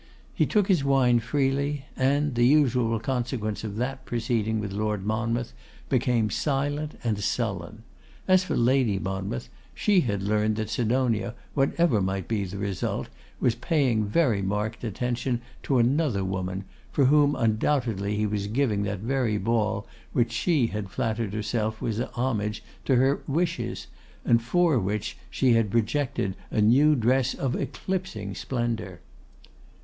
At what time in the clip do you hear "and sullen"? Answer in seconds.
7.03-7.83